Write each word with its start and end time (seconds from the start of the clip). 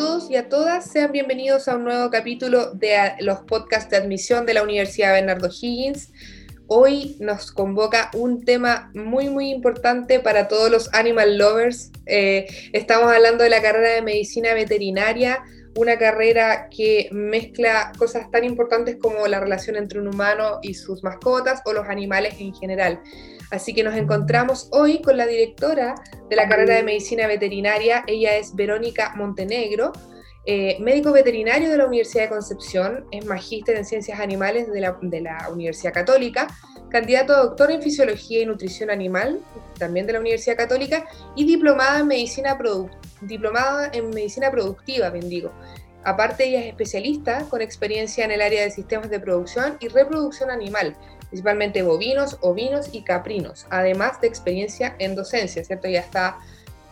todos 0.00 0.30
y 0.30 0.36
a 0.36 0.48
todas, 0.48 0.90
sean 0.90 1.12
bienvenidos 1.12 1.68
a 1.68 1.76
un 1.76 1.84
nuevo 1.84 2.08
capítulo 2.08 2.72
de 2.72 2.96
los 3.18 3.40
podcasts 3.40 3.90
de 3.90 3.98
admisión 3.98 4.46
de 4.46 4.54
la 4.54 4.62
Universidad 4.62 5.12
Bernardo 5.12 5.50
Higgins. 5.50 6.10
Hoy 6.68 7.16
nos 7.20 7.52
convoca 7.52 8.10
un 8.14 8.46
tema 8.46 8.90
muy 8.94 9.28
muy 9.28 9.50
importante 9.50 10.18
para 10.18 10.48
todos 10.48 10.70
los 10.70 10.94
animal 10.94 11.36
lovers. 11.36 11.90
Eh, 12.06 12.46
estamos 12.72 13.12
hablando 13.12 13.44
de 13.44 13.50
la 13.50 13.60
carrera 13.60 13.90
de 13.90 14.00
medicina 14.00 14.54
veterinaria, 14.54 15.40
una 15.76 15.98
carrera 15.98 16.68
que 16.68 17.08
mezcla 17.12 17.92
cosas 17.96 18.30
tan 18.30 18.44
importantes 18.44 18.96
como 18.96 19.26
la 19.26 19.40
relación 19.40 19.76
entre 19.76 20.00
un 20.00 20.08
humano 20.08 20.58
y 20.62 20.74
sus 20.74 21.02
mascotas 21.02 21.62
o 21.64 21.72
los 21.72 21.86
animales 21.86 22.34
en 22.38 22.54
general. 22.54 23.00
Así 23.50 23.74
que 23.74 23.82
nos 23.82 23.96
encontramos 23.96 24.68
hoy 24.72 25.00
con 25.02 25.16
la 25.16 25.26
directora 25.26 25.94
de 26.28 26.36
la 26.36 26.48
carrera 26.48 26.76
de 26.76 26.82
medicina 26.82 27.26
veterinaria, 27.26 28.04
ella 28.06 28.36
es 28.36 28.54
Verónica 28.54 29.12
Montenegro, 29.16 29.92
eh, 30.46 30.78
médico 30.80 31.12
veterinario 31.12 31.68
de 31.68 31.76
la 31.76 31.86
Universidad 31.86 32.24
de 32.24 32.28
Concepción, 32.30 33.04
es 33.10 33.26
magíster 33.26 33.76
en 33.76 33.84
ciencias 33.84 34.20
animales 34.20 34.72
de 34.72 34.80
la, 34.80 34.96
de 35.02 35.20
la 35.20 35.48
Universidad 35.52 35.92
Católica, 35.92 36.46
candidato 36.90 37.34
a 37.34 37.40
doctor 37.42 37.70
en 37.70 37.82
fisiología 37.82 38.40
y 38.40 38.46
nutrición 38.46 38.90
animal, 38.90 39.40
también 39.78 40.06
de 40.06 40.14
la 40.14 40.20
Universidad 40.20 40.56
Católica, 40.56 41.06
y 41.36 41.44
diplomada 41.44 42.00
en 42.00 42.06
medicina, 42.06 42.56
diplomada 43.22 43.90
en 43.92 44.10
medicina 44.10 44.50
productiva, 44.50 45.10
bien 45.10 45.28
digo. 45.28 45.52
Aparte, 46.04 46.48
ella 46.48 46.60
es 46.60 46.66
especialista 46.66 47.44
con 47.50 47.60
experiencia 47.60 48.24
en 48.24 48.30
el 48.30 48.40
área 48.40 48.62
de 48.62 48.70
sistemas 48.70 49.10
de 49.10 49.20
producción 49.20 49.76
y 49.80 49.88
reproducción 49.88 50.50
animal, 50.50 50.96
principalmente 51.28 51.82
bovinos, 51.82 52.38
ovinos 52.40 52.88
y 52.92 53.02
caprinos, 53.02 53.66
además 53.70 54.20
de 54.20 54.28
experiencia 54.28 54.96
en 54.98 55.14
docencia, 55.14 55.62
¿cierto? 55.62 55.88
Ya 55.88 56.00
está 56.00 56.38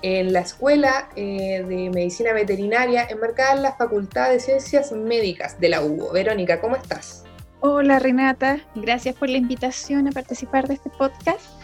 en 0.03 0.33
la 0.33 0.41
Escuela 0.41 1.09
eh, 1.17 1.65
de 1.67 1.91
Medicina 1.91 2.33
Veterinaria, 2.33 3.07
enmarcada 3.09 3.55
en 3.55 3.63
la 3.63 3.73
Facultad 3.73 4.31
de 4.31 4.41
Ciencias 4.41 4.93
Médicas 4.93 5.59
de 5.59 5.71
la 5.71 5.81
UBO. 5.81 6.13
Verónica, 6.13 6.61
¿cómo 6.61 6.77
estás? 6.77 7.25
Hola 7.61 7.99
Renata, 7.99 8.61
gracias 8.77 9.17
por 9.17 9.29
la 9.29 9.39
invitación 9.39 10.07
a 10.07 10.13
participar 10.13 10.69
de 10.69 10.75
este 10.75 10.91
podcast. 10.91 11.58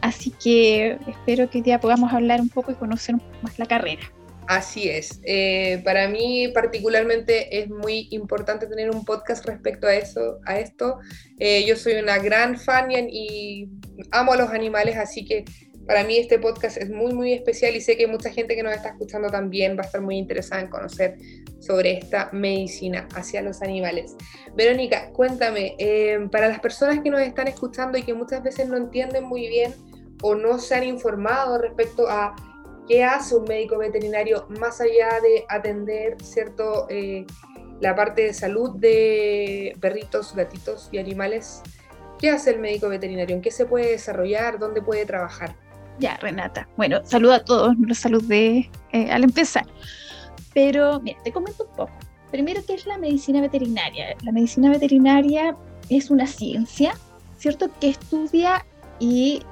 Así 0.00 0.30
que 0.30 0.98
espero 1.06 1.50
que 1.50 1.58
hoy 1.58 1.62
día 1.62 1.80
podamos 1.80 2.12
hablar 2.12 2.40
un 2.40 2.48
poco 2.48 2.72
y 2.72 2.74
conocer 2.74 3.16
más 3.42 3.58
la 3.58 3.66
carrera. 3.66 4.02
Así 4.48 4.88
es. 4.88 5.20
Eh, 5.24 5.82
para 5.84 6.08
mí 6.08 6.48
particularmente 6.54 7.58
es 7.60 7.68
muy 7.68 8.08
importante 8.12 8.66
tener 8.66 8.90
un 8.90 9.04
podcast 9.04 9.44
respecto 9.44 9.86
a 9.86 9.94
eso, 9.94 10.38
a 10.46 10.58
esto. 10.58 11.00
Eh, 11.38 11.66
yo 11.66 11.76
soy 11.76 11.96
una 11.96 12.16
gran 12.16 12.58
fan 12.58 12.90
y, 12.90 13.68
amo 14.10 14.32
a 14.32 14.36
los 14.38 14.48
animales, 14.48 14.96
así 14.96 15.26
que 15.26 15.44
para 15.86 16.02
mí 16.02 16.16
este 16.16 16.38
podcast 16.38 16.78
es 16.78 16.88
muy 16.88 17.12
muy 17.12 17.34
especial 17.34 17.76
y 17.76 17.82
sé 17.82 17.98
que 17.98 18.06
mucha 18.06 18.30
gente 18.30 18.56
que 18.56 18.62
nos 18.62 18.74
está 18.74 18.88
escuchando 18.90 19.28
también 19.28 19.76
va 19.76 19.82
a 19.82 19.86
estar 19.86 20.00
muy 20.00 20.16
interesada 20.16 20.62
en 20.62 20.68
conocer 20.68 21.16
sobre 21.60 21.98
esta 21.98 22.30
medicina 22.32 23.06
hacia 23.14 23.42
los 23.42 23.60
animales. 23.60 24.16
Verónica, 24.54 25.10
cuéntame, 25.12 25.74
eh, 25.78 26.26
para 26.32 26.48
las 26.48 26.60
personas 26.60 27.00
que 27.00 27.10
nos 27.10 27.20
están 27.20 27.48
escuchando 27.48 27.98
y 27.98 28.02
que 28.02 28.14
muchas 28.14 28.42
veces 28.42 28.66
no 28.66 28.78
entienden 28.78 29.24
muy 29.24 29.46
bien 29.46 29.74
o 30.22 30.34
no 30.34 30.58
se 30.58 30.74
han 30.74 30.84
informado 30.84 31.58
respecto 31.58 32.08
a 32.08 32.34
¿Qué 32.88 33.04
hace 33.04 33.36
un 33.36 33.44
médico 33.44 33.76
veterinario 33.76 34.46
más 34.58 34.80
allá 34.80 35.20
de 35.20 35.44
atender 35.50 36.16
cierto, 36.22 36.86
eh, 36.88 37.26
la 37.80 37.94
parte 37.94 38.22
de 38.22 38.32
salud 38.32 38.76
de 38.76 39.76
perritos, 39.78 40.34
gatitos 40.34 40.88
y 40.90 40.96
animales? 40.96 41.62
¿Qué 42.18 42.30
hace 42.30 42.50
el 42.50 42.60
médico 42.60 42.88
veterinario? 42.88 43.36
¿En 43.36 43.42
qué 43.42 43.50
se 43.50 43.66
puede 43.66 43.90
desarrollar? 43.90 44.58
¿Dónde 44.58 44.80
puede 44.80 45.04
trabajar? 45.04 45.54
Ya, 45.98 46.16
Renata. 46.16 46.66
Bueno, 46.78 47.00
saludo 47.04 47.34
a 47.34 47.44
todos, 47.44 47.76
los 47.78 47.98
saludé 47.98 48.70
eh, 48.92 49.10
al 49.10 49.22
empezar. 49.22 49.66
Pero, 50.54 50.98
mira, 51.00 51.18
te 51.22 51.30
comento 51.30 51.64
un 51.64 51.76
poco. 51.76 51.92
Primero, 52.30 52.62
¿qué 52.66 52.72
es 52.72 52.86
la 52.86 52.96
medicina 52.96 53.42
veterinaria? 53.42 54.16
La 54.22 54.32
medicina 54.32 54.70
veterinaria 54.70 55.54
es 55.90 56.10
una 56.10 56.26
ciencia, 56.26 56.94
¿cierto? 57.36 57.68
Que 57.80 57.90
estudia 57.90 58.64
y 58.98 59.42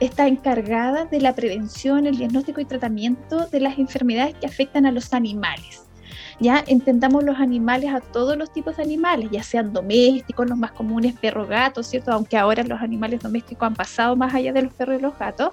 está 0.00 0.26
encargada 0.26 1.04
de 1.04 1.20
la 1.20 1.34
prevención, 1.34 2.06
el 2.06 2.16
diagnóstico 2.16 2.60
y 2.60 2.64
tratamiento 2.64 3.46
de 3.46 3.60
las 3.60 3.78
enfermedades 3.78 4.34
que 4.34 4.46
afectan 4.46 4.86
a 4.86 4.92
los 4.92 5.12
animales. 5.12 5.86
Ya 6.40 6.64
entendamos 6.66 7.22
los 7.22 7.38
animales 7.38 7.92
a 7.92 8.00
todos 8.00 8.34
los 8.34 8.50
tipos 8.50 8.78
de 8.78 8.82
animales, 8.82 9.28
ya 9.30 9.42
sean 9.42 9.74
domésticos, 9.74 10.48
los 10.48 10.56
más 10.56 10.72
comunes, 10.72 11.14
perro, 11.20 11.46
gato, 11.46 11.82
¿cierto? 11.82 12.12
Aunque 12.12 12.38
ahora 12.38 12.62
los 12.62 12.80
animales 12.80 13.20
domésticos 13.20 13.66
han 13.66 13.74
pasado 13.74 14.16
más 14.16 14.32
allá 14.34 14.50
de 14.54 14.62
los 14.62 14.72
perros 14.72 14.98
y 14.98 15.02
los 15.02 15.18
gatos, 15.18 15.52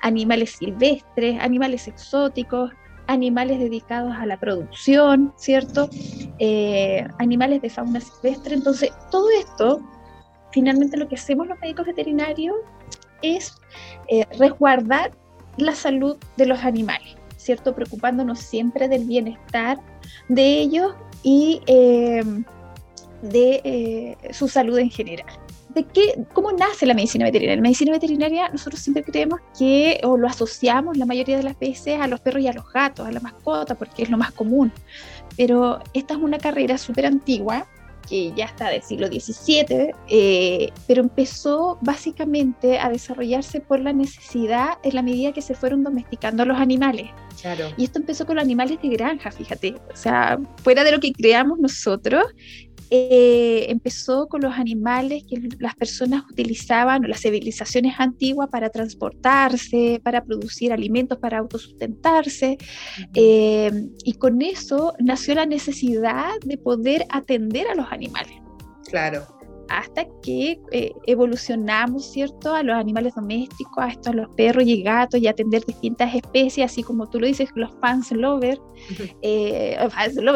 animales 0.00 0.56
silvestres, 0.58 1.38
animales 1.38 1.86
exóticos, 1.86 2.70
animales 3.08 3.58
dedicados 3.58 4.14
a 4.16 4.24
la 4.24 4.38
producción, 4.38 5.34
¿cierto? 5.36 5.90
Eh, 6.38 7.06
animales 7.18 7.60
de 7.60 7.68
fauna 7.68 8.00
silvestre. 8.00 8.54
Entonces, 8.54 8.90
todo 9.10 9.28
esto, 9.38 9.82
finalmente 10.50 10.96
lo 10.96 11.08
que 11.08 11.16
hacemos 11.16 11.46
los 11.46 11.60
médicos 11.60 11.84
veterinarios 11.84 12.56
es 13.22 13.54
eh, 14.08 14.26
resguardar 14.38 15.12
la 15.56 15.74
salud 15.74 16.16
de 16.36 16.46
los 16.46 16.60
animales, 16.60 17.16
¿cierto? 17.36 17.74
Preocupándonos 17.74 18.40
siempre 18.40 18.88
del 18.88 19.04
bienestar 19.04 19.78
de 20.28 20.60
ellos 20.60 20.94
y 21.22 21.60
eh, 21.66 22.22
de 23.22 23.60
eh, 23.64 24.32
su 24.32 24.48
salud 24.48 24.78
en 24.78 24.90
general. 24.90 25.26
¿De 25.74 25.84
qué, 25.84 26.22
¿Cómo 26.34 26.52
nace 26.52 26.84
la 26.84 26.92
medicina 26.92 27.24
veterinaria? 27.24 27.56
La 27.56 27.62
medicina 27.62 27.92
veterinaria 27.92 28.48
nosotros 28.50 28.80
siempre 28.82 29.02
creemos 29.02 29.40
que, 29.58 30.00
o 30.04 30.18
lo 30.18 30.26
asociamos 30.26 30.98
la 30.98 31.06
mayoría 31.06 31.38
de 31.38 31.42
las 31.42 31.58
veces 31.58 31.98
a 31.98 32.06
los 32.08 32.20
perros 32.20 32.42
y 32.42 32.48
a 32.48 32.52
los 32.52 32.70
gatos, 32.70 33.06
a 33.06 33.12
la 33.12 33.20
mascota, 33.20 33.74
porque 33.74 34.02
es 34.02 34.10
lo 34.10 34.18
más 34.18 34.32
común. 34.32 34.70
Pero 35.36 35.80
esta 35.94 36.14
es 36.14 36.20
una 36.20 36.36
carrera 36.38 36.76
súper 36.76 37.06
antigua 37.06 37.66
que 38.08 38.32
ya 38.36 38.46
está 38.46 38.68
del 38.68 38.82
siglo 38.82 39.06
XVII, 39.06 39.92
eh, 40.08 40.72
pero 40.86 41.02
empezó 41.02 41.78
básicamente 41.80 42.78
a 42.78 42.88
desarrollarse 42.88 43.60
por 43.60 43.80
la 43.80 43.92
necesidad 43.92 44.78
en 44.82 44.94
la 44.94 45.02
medida 45.02 45.32
que 45.32 45.42
se 45.42 45.54
fueron 45.54 45.82
domesticando 45.82 46.44
los 46.44 46.58
animales. 46.58 47.10
Claro. 47.40 47.72
Y 47.76 47.84
esto 47.84 47.98
empezó 47.98 48.26
con 48.26 48.36
los 48.36 48.44
animales 48.44 48.78
de 48.82 48.88
granja, 48.88 49.30
fíjate, 49.30 49.74
o 49.92 49.96
sea, 49.96 50.38
fuera 50.62 50.84
de 50.84 50.92
lo 50.92 51.00
que 51.00 51.12
creamos 51.12 51.58
nosotros, 51.58 52.24
eh, 52.94 53.70
empezó 53.70 54.28
con 54.28 54.42
los 54.42 54.52
animales 54.52 55.24
que 55.26 55.48
las 55.58 55.74
personas 55.74 56.24
utilizaban, 56.30 57.00
las 57.08 57.20
civilizaciones 57.22 57.94
antiguas, 57.96 58.50
para 58.50 58.68
transportarse, 58.68 59.98
para 60.04 60.22
producir 60.22 60.74
alimentos, 60.74 61.16
para 61.16 61.38
autosustentarse. 61.38 62.58
Eh, 63.14 63.70
y 64.04 64.12
con 64.12 64.42
eso 64.42 64.92
nació 64.98 65.36
la 65.36 65.46
necesidad 65.46 66.32
de 66.44 66.58
poder 66.58 67.06
atender 67.08 67.66
a 67.68 67.74
los 67.74 67.90
animales. 67.90 68.34
Claro 68.90 69.41
hasta 69.78 70.06
que 70.22 70.60
eh, 70.70 70.92
evolucionamos, 71.06 72.12
¿cierto?, 72.12 72.54
a 72.54 72.62
los 72.62 72.76
animales 72.76 73.14
domésticos, 73.14 73.78
a 73.78 73.88
estos, 73.88 74.08
a 74.08 74.16
los 74.16 74.34
perros 74.34 74.64
y 74.66 74.82
gatos, 74.82 75.20
y 75.20 75.26
atender 75.26 75.64
distintas 75.64 76.14
especies, 76.14 76.70
así 76.70 76.82
como 76.82 77.08
tú 77.08 77.18
lo 77.20 77.26
dices, 77.26 77.48
los 77.54 77.72
fans 77.80 78.12
lovers, 78.12 78.60
eh, 79.22 79.76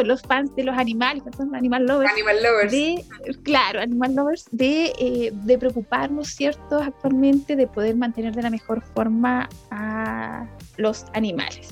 los 0.05 0.23
fans 0.23 0.55
de 0.57 0.65
los 0.65 0.77
animales, 0.77 1.23
animal 1.53 1.87
lovers. 1.87 2.13
Animal 2.13 2.43
lovers. 2.43 2.73
De, 2.73 3.05
claro, 3.43 3.81
animal 3.81 4.15
lovers, 4.15 4.47
de, 4.53 4.93
eh, 4.99 5.31
de 5.33 5.59
preocuparnos, 5.59 6.29
¿cierto?, 6.29 6.79
actualmente 6.79 7.57
de 7.57 7.67
poder 7.67 7.97
mantener 7.97 8.35
de 8.35 8.43
la 8.43 8.51
mejor 8.51 8.83
forma 8.95 9.49
a 9.71 10.47
los 10.79 11.05
animales. 11.13 11.69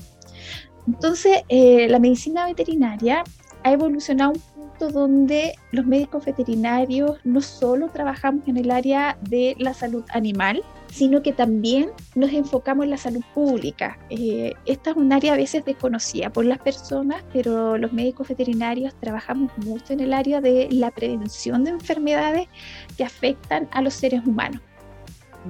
Entonces, 0.87 1.41
la 1.49 1.97
medicina 1.97 2.45
veterinaria 2.45 3.23
ha 3.65 3.71
evolucionado 3.73 4.33
un 4.33 4.41
donde 4.79 5.55
los 5.71 5.85
médicos 5.85 6.25
veterinarios 6.25 7.17
no 7.23 7.41
solo 7.41 7.89
trabajamos 7.89 8.47
en 8.47 8.57
el 8.57 8.71
área 8.71 9.17
de 9.21 9.55
la 9.57 9.73
salud 9.73 10.03
animal, 10.09 10.63
sino 10.91 11.21
que 11.21 11.33
también 11.33 11.89
nos 12.13 12.31
enfocamos 12.31 12.83
en 12.83 12.91
la 12.91 12.97
salud 12.97 13.23
pública. 13.33 13.97
Eh, 14.09 14.53
esta 14.65 14.91
es 14.91 14.97
un 14.97 15.11
área 15.11 15.33
a 15.33 15.37
veces 15.37 15.65
desconocida 15.65 16.29
por 16.29 16.45
las 16.45 16.59
personas, 16.59 17.23
pero 17.33 17.77
los 17.77 17.93
médicos 17.93 18.27
veterinarios 18.27 18.93
trabajamos 18.99 19.51
mucho 19.57 19.93
en 19.93 20.01
el 20.01 20.13
área 20.13 20.41
de 20.41 20.67
la 20.71 20.91
prevención 20.91 21.63
de 21.63 21.71
enfermedades 21.71 22.47
que 22.97 23.03
afectan 23.03 23.67
a 23.71 23.81
los 23.81 23.93
seres 23.93 24.25
humanos. 24.25 24.61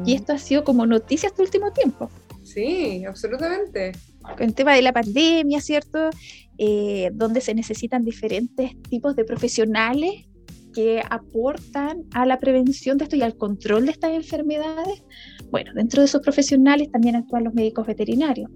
Y 0.06 0.14
mm. 0.14 0.16
esto 0.16 0.34
ha 0.34 0.38
sido 0.38 0.64
como 0.64 0.86
noticia 0.86 1.28
este 1.28 1.42
último 1.42 1.72
tiempo. 1.72 2.10
Sí, 2.44 3.04
absolutamente. 3.06 3.94
Con 4.22 4.44
el 4.44 4.54
tema 4.54 4.74
de 4.74 4.82
la 4.82 4.94
pandemia, 4.94 5.62
¿cierto? 5.62 6.10
Eh, 6.58 7.12
donde 7.14 7.42
se 7.42 7.54
necesitan 7.54 8.06
diferentes 8.06 8.82
tipos 8.84 9.16
de 9.16 9.26
profesionales 9.26 10.26
que 10.74 11.02
aportan 11.10 12.04
a 12.14 12.26
la 12.26 12.38
prevención 12.38 12.98
de 12.98 13.06
esto 13.06 13.16
y 13.18 13.22
al 13.22 13.38
control 13.38 13.86
de 13.86 13.92
estas 13.92 14.12
enfermedades. 14.12 15.04
Bueno, 15.52 15.72
dentro 15.74 16.02
de 16.02 16.06
esos 16.06 16.22
profesionales 16.22 16.92
también 16.92 17.16
actúan 17.16 17.44
los 17.46 17.54
médicos 17.54 17.88
veterinarios. 17.88 18.50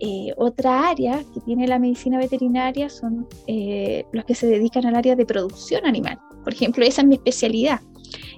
Eh, 0.00 0.32
otra 0.36 0.88
área 0.88 1.18
que 1.34 1.40
tiene 1.40 1.66
la 1.66 1.78
medicina 1.78 2.18
veterinaria 2.18 2.88
son 2.88 3.26
eh, 3.48 4.04
los 4.12 4.24
que 4.24 4.34
se 4.34 4.46
dedican 4.46 4.86
al 4.86 4.94
área 4.94 5.16
de 5.16 5.26
producción 5.26 5.84
animal. 5.86 6.18
Por 6.44 6.52
ejemplo, 6.52 6.84
esa 6.84 7.02
es 7.02 7.08
mi 7.08 7.16
especialidad. 7.16 7.80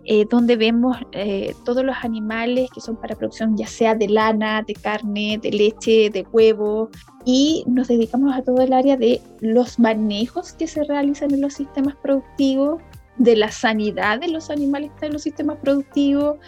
eh, 0.04 0.24
donde 0.28 0.56
vemos 0.56 0.96
eh, 1.12 1.54
todos 1.64 1.84
los 1.84 1.96
animales 2.02 2.70
que 2.74 2.80
son 2.80 2.96
para 2.96 3.14
producción 3.14 3.56
ya 3.56 3.66
sea 3.66 3.94
de 3.94 4.08
lana, 4.08 4.62
de 4.66 4.74
carne, 4.74 5.38
de 5.42 5.52
leche, 5.52 6.10
de 6.10 6.26
huevo, 6.32 6.90
y 7.24 7.64
nos 7.66 7.88
dedicamos 7.88 8.34
a 8.34 8.42
todo 8.42 8.60
el 8.62 8.72
área 8.72 8.96
de 8.96 9.20
los 9.40 9.78
manejos 9.78 10.52
que 10.52 10.66
se 10.66 10.84
realizan 10.84 11.32
en 11.34 11.40
los 11.40 11.54
sistemas 11.54 11.94
productivos, 11.96 12.80
de 13.20 13.36
la 13.36 13.50
sanidad 13.50 14.20
de 14.20 14.28
los 14.28 14.48
animales 14.48 14.90
en 15.02 15.12
los 15.12 15.22
sistemas 15.22 15.58
productivos, 15.58 16.38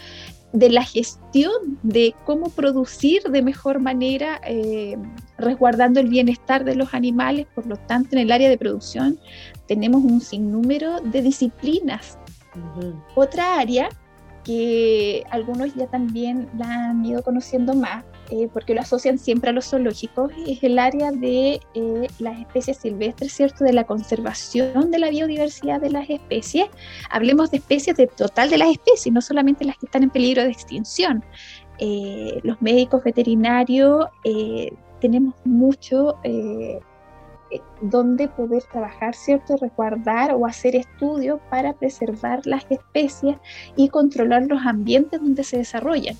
de 0.52 0.70
la 0.70 0.84
gestión 0.84 1.78
de 1.82 2.14
cómo 2.24 2.50
producir 2.50 3.22
de 3.24 3.42
mejor 3.42 3.80
manera, 3.80 4.40
eh, 4.46 4.96
resguardando 5.38 6.00
el 6.00 6.08
bienestar 6.08 6.64
de 6.64 6.75
los 6.75 6.94
animales. 6.94 7.46
Por 7.54 7.66
lo 7.66 7.76
tanto, 7.76 8.16
en 8.16 8.22
el 8.22 8.32
área 8.32 8.48
de 8.50 8.58
producción 8.58 9.18
tenemos 9.66 10.02
un 10.02 10.20
sinnúmero 10.20 11.00
de 11.00 11.22
disciplinas. 11.22 12.18
Otra 13.14 13.58
área 13.58 13.88
que 14.44 15.24
algunos 15.30 15.74
ya 15.74 15.86
también 15.86 16.48
la 16.56 16.90
han 16.90 17.04
ido 17.04 17.22
conociendo 17.22 17.74
más, 17.74 18.04
eh, 18.30 18.48
porque 18.52 18.74
lo 18.74 18.80
asocian 18.80 19.18
siempre 19.18 19.50
a 19.50 19.52
los 19.52 19.68
zoológicos, 19.70 20.32
es 20.46 20.62
el 20.62 20.78
área 20.78 21.12
de 21.12 21.60
eh, 21.74 22.08
las 22.18 22.40
especies 22.40 22.78
silvestres, 22.78 23.32
¿cierto? 23.32 23.64
De 23.64 23.72
la 23.72 23.84
conservación 23.84 24.90
de 24.90 24.98
la 24.98 25.10
biodiversidad 25.10 25.80
de 25.80 25.90
las 25.90 26.08
especies. 26.10 26.66
Hablemos 27.10 27.50
de 27.50 27.58
especies, 27.58 27.96
de 27.96 28.06
total 28.06 28.50
de 28.50 28.58
las 28.58 28.70
especies, 28.70 29.12
no 29.12 29.20
solamente 29.20 29.64
las 29.64 29.76
que 29.78 29.86
están 29.86 30.02
en 30.02 30.10
peligro 30.10 30.42
de 30.42 30.50
extinción. 30.50 31.24
Eh, 31.78 32.40
los 32.42 32.60
médicos 32.62 33.02
veterinarios 33.04 34.06
tenemos 35.00 35.34
mucho 35.44 36.16
donde 37.81 38.28
poder 38.28 38.62
trabajar, 38.64 39.14
¿cierto? 39.14 39.56
Resguardar 39.56 40.34
o 40.34 40.46
hacer 40.46 40.76
estudios 40.76 41.40
para 41.50 41.72
preservar 41.72 42.46
las 42.46 42.64
especies 42.70 43.37
y 43.76 43.88
controlar 43.88 44.46
los 44.46 44.64
ambientes 44.64 45.20
donde 45.20 45.44
se 45.44 45.58
desarrollan. 45.58 46.16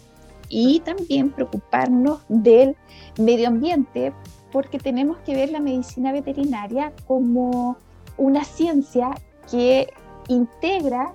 Y 0.49 0.81
también 0.81 1.31
preocuparnos 1.31 2.21
del 2.29 2.77
medio 3.19 3.49
ambiente, 3.49 4.13
porque 4.51 4.79
tenemos 4.79 5.19
que 5.19 5.35
ver 5.35 5.51
la 5.51 5.61
medicina 5.61 6.13
veterinaria 6.13 6.93
como 7.07 7.79
una 8.19 8.45
ciencia 8.45 9.11
que 9.51 9.93
integra 10.29 11.13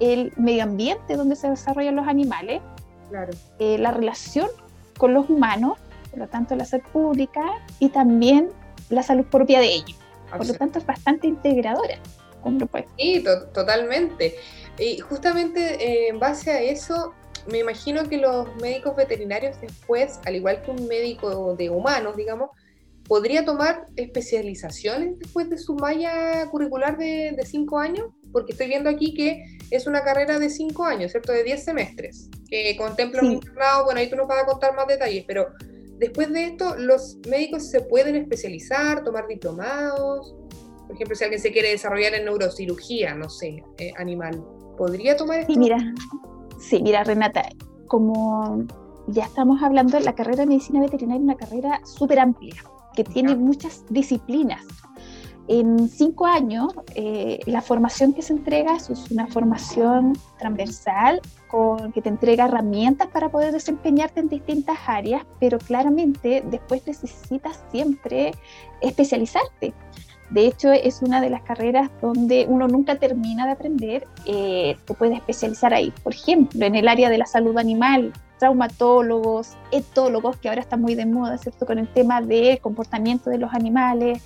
el 0.00 0.32
medio 0.36 0.64
ambiente 0.64 1.16
donde 1.16 1.34
se 1.36 1.48
desarrollan 1.48 1.96
los 1.96 2.06
animales, 2.06 2.60
claro. 3.08 3.32
Eh, 3.58 3.78
la 3.78 3.90
relación 3.90 4.48
con 4.96 5.14
los 5.14 5.28
humanos, 5.30 5.78
por 6.10 6.20
lo 6.20 6.28
tanto 6.28 6.54
la 6.56 6.64
salud 6.64 6.84
pública, 6.92 7.42
y 7.78 7.88
también 7.88 8.50
la 8.90 9.02
salud 9.02 9.24
propia 9.26 9.60
de 9.60 9.66
ellos. 9.66 9.96
Por 10.30 10.46
lo 10.46 10.54
tanto, 10.54 10.78
es 10.78 10.86
bastante 10.86 11.26
integradora. 11.26 11.98
Sí, 12.98 13.24
totalmente. 13.54 14.36
Y 14.78 14.98
justamente 14.98 15.74
eh, 15.74 16.08
en 16.08 16.18
base 16.18 16.50
a 16.50 16.60
eso, 16.60 17.14
me 17.50 17.58
imagino 17.58 18.08
que 18.08 18.18
los 18.18 18.54
médicos 18.56 18.96
veterinarios 18.96 19.60
después, 19.60 20.20
al 20.24 20.36
igual 20.36 20.62
que 20.62 20.70
un 20.70 20.86
médico 20.86 21.54
de 21.56 21.70
humanos, 21.70 22.16
digamos, 22.16 22.50
podría 23.06 23.44
tomar 23.44 23.86
especializaciones 23.96 25.18
después 25.18 25.48
de 25.48 25.56
su 25.58 25.74
malla 25.74 26.46
curricular 26.50 26.98
de, 26.98 27.42
cinco 27.46 27.78
años, 27.78 28.08
porque 28.32 28.52
estoy 28.52 28.68
viendo 28.68 28.90
aquí 28.90 29.14
que 29.14 29.42
es 29.70 29.86
una 29.86 30.02
carrera 30.02 30.38
de 30.38 30.50
cinco 30.50 30.84
años, 30.84 31.10
¿cierto? 31.12 31.32
De 31.32 31.42
diez 31.42 31.64
semestres, 31.64 32.28
que 32.48 32.76
contempla 32.76 33.22
un 33.22 33.32
internado, 33.32 33.86
bueno, 33.86 34.00
ahí 34.00 34.10
tú 34.10 34.16
nos 34.16 34.28
vas 34.28 34.42
a 34.42 34.46
contar 34.46 34.74
más 34.76 34.86
detalles, 34.86 35.24
pero 35.26 35.48
Después 35.98 36.32
de 36.32 36.44
esto, 36.44 36.76
los 36.76 37.18
médicos 37.28 37.68
se 37.68 37.80
pueden 37.80 38.14
especializar, 38.14 39.02
tomar 39.02 39.26
diplomados. 39.26 40.34
Por 40.86 40.94
ejemplo, 40.94 41.16
si 41.16 41.24
alguien 41.24 41.42
se 41.42 41.52
quiere 41.52 41.70
desarrollar 41.70 42.14
en 42.14 42.24
neurocirugía, 42.24 43.14
no 43.14 43.28
sé, 43.28 43.64
eh, 43.78 43.92
animal, 43.98 44.42
¿podría 44.76 45.16
tomar 45.16 45.40
esto? 45.40 45.52
Sí, 45.52 45.58
mira, 45.58 45.78
sí, 46.60 46.80
mira, 46.82 47.02
Renata, 47.02 47.48
como 47.88 48.64
ya 49.08 49.24
estamos 49.24 49.62
hablando, 49.62 49.98
la 49.98 50.14
carrera 50.14 50.42
de 50.42 50.46
medicina 50.46 50.80
veterinaria 50.80 51.18
es 51.18 51.24
una 51.24 51.36
carrera 51.36 51.80
súper 51.84 52.20
amplia, 52.20 52.54
que 52.94 53.04
tiene 53.04 53.34
muchas 53.34 53.84
disciplinas. 53.90 54.64
En 55.48 55.88
cinco 55.88 56.26
años, 56.26 56.74
eh, 56.94 57.40
la 57.46 57.62
formación 57.62 58.12
que 58.12 58.20
se 58.20 58.34
entrega 58.34 58.76
es 58.76 58.90
una 59.10 59.26
formación 59.28 60.12
transversal 60.38 61.22
con, 61.48 61.90
que 61.92 62.02
te 62.02 62.10
entrega 62.10 62.44
herramientas 62.44 63.08
para 63.08 63.30
poder 63.30 63.52
desempeñarte 63.52 64.20
en 64.20 64.28
distintas 64.28 64.76
áreas, 64.86 65.24
pero 65.40 65.58
claramente 65.58 66.44
después 66.50 66.86
necesitas 66.86 67.64
siempre 67.72 68.32
especializarte. 68.82 69.72
De 70.28 70.46
hecho, 70.46 70.70
es 70.70 71.00
una 71.00 71.22
de 71.22 71.30
las 71.30 71.40
carreras 71.40 71.90
donde 72.02 72.44
uno 72.46 72.68
nunca 72.68 72.96
termina 72.96 73.46
de 73.46 73.52
aprender, 73.52 74.06
eh, 74.26 74.76
te 74.84 74.92
puedes 74.92 75.16
especializar 75.16 75.72
ahí. 75.72 75.90
Por 76.02 76.12
ejemplo, 76.12 76.66
en 76.66 76.74
el 76.74 76.86
área 76.86 77.08
de 77.08 77.16
la 77.16 77.24
salud 77.24 77.56
animal, 77.56 78.12
traumatólogos, 78.38 79.56
etólogos, 79.72 80.36
que 80.36 80.50
ahora 80.50 80.60
está 80.60 80.76
muy 80.76 80.94
de 80.94 81.06
moda, 81.06 81.38
¿cierto? 81.38 81.64
Con 81.64 81.78
el 81.78 81.88
tema 81.88 82.20
de 82.20 82.58
comportamiento 82.62 83.30
de 83.30 83.38
los 83.38 83.54
animales, 83.54 84.22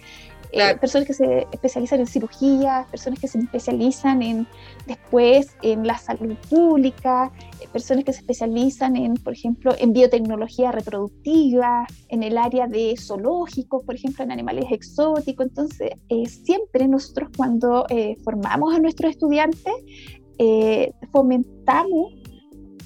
eh, 0.53 0.77
personas 0.77 1.07
que 1.07 1.15
se 1.15 1.47
especializan 1.51 2.01
en 2.01 2.07
cirugía, 2.07 2.87
personas 2.91 3.19
que 3.19 3.27
se 3.27 3.39
especializan 3.39 4.21
en 4.21 4.47
después 4.87 5.57
en 5.63 5.87
la 5.87 5.97
salud 5.97 6.37
pública, 6.51 7.33
eh, 7.59 7.69
personas 7.73 8.05
que 8.05 8.13
se 8.13 8.19
especializan 8.19 8.97
en, 8.97 9.15
por 9.15 9.33
ejemplo, 9.33 9.75
en 9.79 9.95
biotecnología 9.95 10.71
reproductiva, 10.71 11.87
en 12.09 12.23
el 12.23 12.37
área 12.37 12.67
de 12.67 12.95
zoológicos, 12.99 13.83
por 13.85 13.95
ejemplo, 13.95 14.25
en 14.25 14.31
animales 14.31 14.67
exóticos. 14.71 15.47
Entonces, 15.47 15.93
eh, 16.11 16.27
siempre 16.27 16.87
nosotros 16.87 17.31
cuando 17.35 17.87
formamos 18.23 18.75
a 18.75 18.79
nuestros 18.79 19.13
estudiantes, 19.13 19.73
fomentamos 21.13 22.13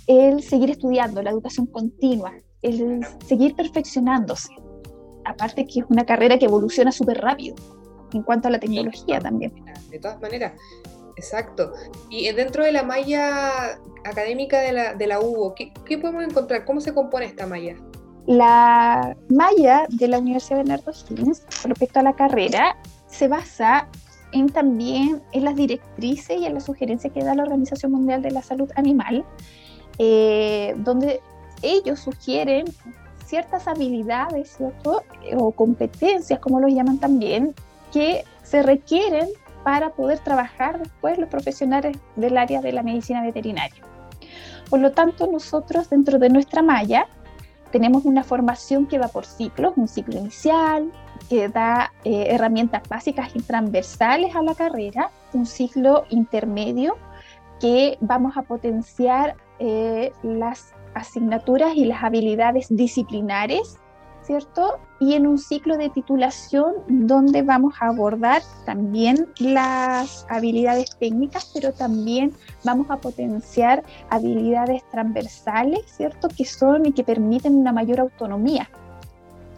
el 0.06 0.42
seguir 0.42 0.70
estudiando, 0.70 1.22
la 1.22 1.30
educación 1.30 1.66
continua, 1.66 2.32
el 2.62 3.04
seguir 3.26 3.54
perfeccionándose 3.54 4.50
aparte 5.26 5.66
que 5.66 5.80
es 5.80 5.86
una 5.88 6.04
carrera 6.04 6.38
que 6.38 6.46
evoluciona 6.46 6.92
súper 6.92 7.20
rápido 7.20 7.56
en 8.12 8.22
cuanto 8.22 8.48
a 8.48 8.50
la 8.50 8.58
tecnología 8.58 9.20
también. 9.20 9.52
De 9.90 9.98
todas 9.98 10.20
maneras, 10.20 10.52
exacto. 11.16 11.72
Y 12.10 12.30
dentro 12.32 12.64
de 12.64 12.72
la 12.72 12.82
malla 12.82 13.78
académica 14.04 14.60
de 14.60 14.72
la, 14.72 14.94
de 14.94 15.06
la 15.06 15.20
UBO, 15.20 15.54
¿qué, 15.54 15.98
podemos 15.98 16.24
encontrar? 16.24 16.64
¿Cómo 16.64 16.80
se 16.80 16.94
compone 16.94 17.26
esta 17.26 17.46
malla? 17.46 17.76
La 18.26 19.16
malla 19.28 19.86
de 19.88 20.08
la 20.08 20.18
Universidad 20.18 20.58
Bernardo 20.58 20.92
Higgins 20.92 21.44
respecto 21.64 22.00
a 22.00 22.02
la 22.02 22.14
carrera 22.14 22.76
se 23.06 23.28
basa 23.28 23.88
en 24.32 24.48
también 24.48 25.22
en 25.32 25.44
las 25.44 25.54
directrices 25.54 26.40
y 26.40 26.46
en 26.46 26.54
las 26.54 26.64
sugerencias 26.64 27.12
que 27.12 27.22
da 27.22 27.34
la 27.34 27.44
Organización 27.44 27.92
Mundial 27.92 28.22
de 28.22 28.32
la 28.32 28.42
Salud 28.42 28.70
Animal, 28.74 29.24
eh, 29.98 30.74
donde 30.78 31.20
ellos 31.62 32.00
sugieren 32.00 32.66
ciertas 33.26 33.66
habilidades 33.68 34.56
o 35.36 35.52
competencias, 35.52 36.38
como 36.38 36.60
los 36.60 36.72
llaman 36.72 36.98
también, 36.98 37.54
que 37.92 38.24
se 38.42 38.62
requieren 38.62 39.28
para 39.64 39.90
poder 39.90 40.20
trabajar 40.20 40.78
después 40.78 41.18
los 41.18 41.28
profesionales 41.28 41.98
del 42.14 42.38
área 42.38 42.60
de 42.60 42.72
la 42.72 42.82
medicina 42.82 43.22
veterinaria. 43.22 43.82
Por 44.70 44.80
lo 44.80 44.92
tanto, 44.92 45.26
nosotros 45.26 45.90
dentro 45.90 46.18
de 46.18 46.28
nuestra 46.28 46.62
malla 46.62 47.08
tenemos 47.72 48.04
una 48.04 48.22
formación 48.22 48.86
que 48.86 48.98
va 48.98 49.08
por 49.08 49.26
ciclos, 49.26 49.74
un 49.76 49.88
ciclo 49.88 50.18
inicial 50.18 50.92
que 51.28 51.48
da 51.48 51.92
eh, 52.04 52.28
herramientas 52.30 52.82
básicas 52.88 53.34
y 53.34 53.40
transversales 53.40 54.36
a 54.36 54.42
la 54.42 54.54
carrera, 54.54 55.10
un 55.32 55.46
ciclo 55.46 56.04
intermedio 56.10 56.96
que 57.60 57.98
vamos 58.00 58.36
a 58.36 58.42
potenciar 58.42 59.34
eh, 59.58 60.12
las 60.22 60.74
asignaturas 60.96 61.76
y 61.76 61.84
las 61.84 62.02
habilidades 62.02 62.66
disciplinares, 62.70 63.78
¿cierto? 64.22 64.78
Y 64.98 65.12
en 65.12 65.26
un 65.26 65.38
ciclo 65.38 65.76
de 65.76 65.90
titulación 65.90 66.74
donde 66.88 67.42
vamos 67.42 67.74
a 67.80 67.88
abordar 67.88 68.42
también 68.64 69.28
las 69.38 70.26
habilidades 70.28 70.96
técnicas, 70.98 71.50
pero 71.54 71.72
también 71.72 72.32
vamos 72.64 72.90
a 72.90 72.96
potenciar 72.96 73.84
habilidades 74.10 74.82
transversales, 74.90 75.80
¿cierto? 75.86 76.28
Que 76.28 76.44
son 76.44 76.86
y 76.86 76.92
que 76.92 77.04
permiten 77.04 77.54
una 77.54 77.72
mayor 77.72 78.00
autonomía 78.00 78.68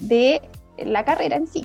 de 0.00 0.42
la 0.76 1.04
carrera 1.04 1.36
en 1.36 1.46
sí. 1.46 1.64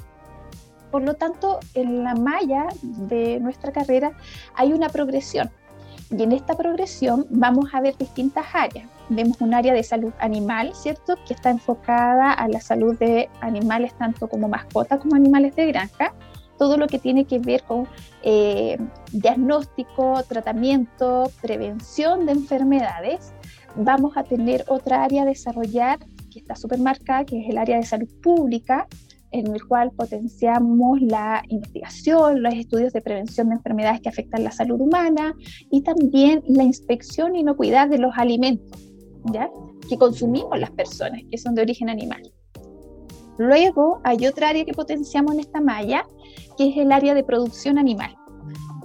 Por 0.91 1.01
lo 1.01 1.15
tanto, 1.15 1.59
en 1.73 2.03
la 2.03 2.13
malla 2.13 2.67
de 2.83 3.39
nuestra 3.39 3.71
carrera 3.71 4.11
hay 4.53 4.71
una 4.71 4.89
progresión. 4.89 5.49
Y 6.15 6.21
en 6.21 6.31
esta 6.31 6.55
progresión 6.55 7.25
vamos 7.31 7.73
a 7.73 7.81
ver 7.81 7.97
distintas 7.97 8.45
áreas 8.53 8.87
vemos 9.09 9.41
un 9.41 9.53
área 9.53 9.73
de 9.73 9.83
salud 9.83 10.13
animal, 10.19 10.71
¿cierto? 10.73 11.15
Que 11.27 11.33
está 11.33 11.49
enfocada 11.49 12.31
a 12.31 12.47
la 12.47 12.61
salud 12.61 12.97
de 12.97 13.29
animales 13.41 13.93
tanto 13.97 14.27
como 14.27 14.47
mascotas 14.47 14.99
como 14.99 15.15
animales 15.15 15.55
de 15.55 15.67
granja. 15.67 16.13
Todo 16.57 16.77
lo 16.77 16.87
que 16.87 16.99
tiene 16.99 17.25
que 17.25 17.39
ver 17.39 17.63
con 17.63 17.87
eh, 18.21 18.77
diagnóstico, 19.11 20.23
tratamiento, 20.27 21.31
prevención 21.41 22.25
de 22.25 22.33
enfermedades. 22.33 23.33
Vamos 23.75 24.15
a 24.15 24.23
tener 24.23 24.63
otra 24.67 25.03
área 25.03 25.23
a 25.23 25.25
desarrollar 25.25 25.99
que 26.31 26.39
está 26.39 26.55
súper 26.55 26.79
marcada, 26.79 27.25
que 27.25 27.41
es 27.41 27.49
el 27.49 27.57
área 27.57 27.77
de 27.77 27.83
salud 27.83 28.09
pública, 28.21 28.87
en 29.31 29.47
el 29.47 29.65
cual 29.65 29.91
potenciamos 29.91 31.01
la 31.01 31.43
investigación, 31.49 32.43
los 32.43 32.53
estudios 32.53 32.93
de 32.93 33.01
prevención 33.01 33.49
de 33.49 33.55
enfermedades 33.55 34.01
que 34.01 34.09
afectan 34.09 34.43
la 34.43 34.51
salud 34.51 34.79
humana 34.79 35.33
y 35.71 35.81
también 35.81 36.43
la 36.47 36.63
inspección 36.63 37.35
y 37.35 37.39
inocuidad 37.39 37.89
de 37.89 37.97
los 37.97 38.13
alimentos 38.15 38.92
¿ya? 39.31 39.49
que 39.87 39.97
consumimos 39.97 40.59
las 40.59 40.71
personas, 40.71 41.21
que 41.29 41.37
son 41.37 41.55
de 41.55 41.61
origen 41.61 41.89
animal. 41.89 42.21
Luego 43.37 43.99
hay 44.03 44.27
otra 44.27 44.49
área 44.49 44.65
que 44.65 44.73
potenciamos 44.73 45.33
en 45.33 45.39
esta 45.39 45.59
malla, 45.59 46.05
que 46.57 46.69
es 46.69 46.77
el 46.77 46.91
área 46.91 47.13
de 47.13 47.23
producción 47.23 47.77
animal. 47.77 48.15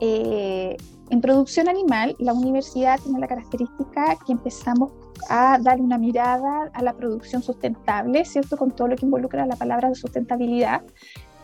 Eh, 0.00 0.76
en 1.10 1.20
producción 1.20 1.68
animal, 1.68 2.14
la 2.18 2.32
universidad 2.32 2.98
tiene 3.00 3.18
la 3.18 3.26
característica 3.26 4.16
que 4.26 4.32
empezamos 4.32 4.92
a 5.28 5.58
dar 5.58 5.80
una 5.80 5.98
mirada 5.98 6.70
a 6.72 6.82
la 6.82 6.94
producción 6.94 7.42
sustentable, 7.42 8.24
¿cierto? 8.24 8.56
Con 8.56 8.70
todo 8.70 8.88
lo 8.88 8.96
que 8.96 9.06
involucra 9.06 9.46
la 9.46 9.56
palabra 9.56 9.88
de 9.88 9.94
sustentabilidad, 9.94 10.82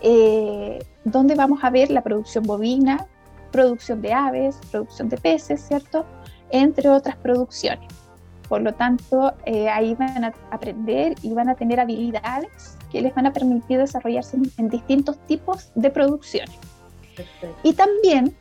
eh, 0.01 0.79
donde 1.05 1.35
vamos 1.35 1.61
a 1.63 1.71
ver 1.71 1.91
la 1.91 2.03
producción 2.03 2.45
bovina, 2.45 3.07
producción 3.53 4.03
de 4.03 4.13
aves, 4.13 4.59
producción 4.71 5.09
de 5.09 5.17
peces, 5.17 5.63
¿cierto? 5.63 6.05
Entre 6.51 6.89
otras 6.89 7.17
producciones. 7.17 8.04
Por 8.55 8.63
lo 8.63 8.73
tanto, 8.73 9.35
eh, 9.47 9.69
ahí 9.69 9.97
van 9.97 10.27
a 10.27 10.33
aprender 10.53 11.17
y 11.23 11.33
van 11.35 11.49
a 11.49 11.57
tener 11.57 11.81
habilidades 11.81 12.79
que 12.93 13.03
les 13.03 13.13
van 13.13 13.27
a 13.27 13.33
permitir 13.33 13.81
desarrollarse 13.81 14.39
en, 14.59 14.69
distintos 14.69 15.19
tipos 15.27 15.73
de 15.75 15.91
producciones. 15.91 16.57
Y 17.65 17.73
también 17.73 18.37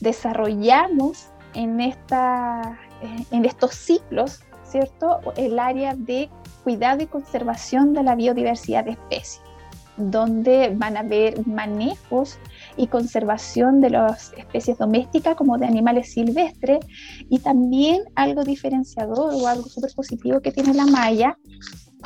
desarrollamos 0.00 1.30
en, 1.54 1.80
esta, 1.80 2.78
eh, 3.00 3.24
en 3.30 3.46
estos 3.46 3.74
ciclos, 3.74 4.42
¿cierto? 4.64 5.20
El 5.34 5.58
área 5.58 5.94
de 5.94 6.28
cuidado 6.62 7.02
y 7.02 7.06
conservación 7.06 7.94
de 7.94 8.02
la 8.02 8.16
biodiversidad 8.16 8.84
de 8.84 8.90
especies, 8.90 9.40
donde 9.96 10.74
van 10.76 10.98
a 10.98 11.00
haber 11.00 11.46
manejos 11.46 12.38
y 12.76 12.88
conservación 12.88 13.80
de 13.80 13.90
las 13.90 14.32
especies 14.36 14.78
domésticas 14.78 15.36
como 15.36 15.58
de 15.58 15.66
animales 15.66 16.12
silvestres 16.12 16.84
y 17.28 17.38
también 17.38 18.02
algo 18.14 18.44
diferenciador 18.44 19.34
o 19.34 19.46
algo 19.46 19.68
súper 19.68 19.92
positivo 19.94 20.40
que 20.40 20.52
tiene 20.52 20.74
la 20.74 20.86
malla 20.86 21.38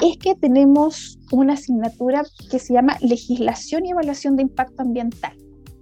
es 0.00 0.16
que 0.18 0.34
tenemos 0.34 1.18
una 1.32 1.54
asignatura 1.54 2.22
que 2.50 2.58
se 2.58 2.74
llama 2.74 2.96
legislación 3.00 3.86
y 3.86 3.90
evaluación 3.90 4.36
de 4.36 4.42
impacto 4.42 4.82
ambiental. 4.82 5.32